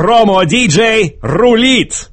[0.00, 2.09] Промо-диджей рулит!